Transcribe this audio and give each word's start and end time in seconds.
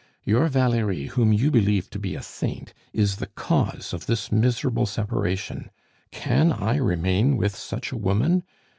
Your 0.23 0.47
Valerie, 0.47 1.09
whom 1.09 1.31
you 1.31 1.51
believe 1.51 1.91
to 1.91 1.99
be 1.99 2.15
a 2.15 2.23
saint, 2.23 2.73
is 2.91 3.17
the 3.17 3.27
cause 3.27 3.93
of 3.93 4.07
this 4.07 4.31
miserable 4.31 4.87
separation; 4.87 5.69
can 6.09 6.51
I 6.51 6.77
remain 6.77 7.37
with 7.37 7.55
such 7.55 7.91
a 7.91 7.97
woman? 7.97 8.41